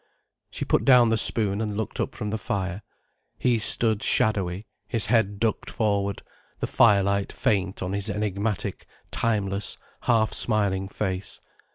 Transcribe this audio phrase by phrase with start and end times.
[0.49, 2.81] She put down the spoon and looked up from the fire.
[3.37, 6.23] He stood shadowy, his head ducked forward,
[6.59, 11.39] the firelight faint on his enigmatic, timeless, half smiling face.